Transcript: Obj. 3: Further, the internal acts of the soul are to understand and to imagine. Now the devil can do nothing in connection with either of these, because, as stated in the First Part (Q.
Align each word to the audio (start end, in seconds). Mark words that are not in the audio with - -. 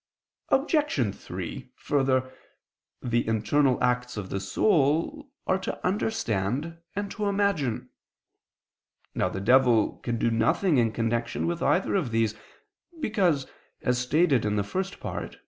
Obj. 0.49 1.13
3: 1.15 1.71
Further, 1.75 2.33
the 3.03 3.27
internal 3.27 3.77
acts 3.83 4.17
of 4.17 4.31
the 4.31 4.39
soul 4.39 5.29
are 5.45 5.59
to 5.59 5.85
understand 5.85 6.79
and 6.95 7.11
to 7.11 7.27
imagine. 7.27 7.87
Now 9.13 9.29
the 9.29 9.39
devil 9.39 9.99
can 9.99 10.17
do 10.17 10.31
nothing 10.31 10.79
in 10.79 10.91
connection 10.91 11.45
with 11.45 11.61
either 11.61 11.93
of 11.93 12.09
these, 12.09 12.33
because, 12.99 13.45
as 13.83 13.99
stated 13.99 14.43
in 14.43 14.55
the 14.55 14.63
First 14.63 14.99
Part 14.99 15.33
(Q. 15.33 15.39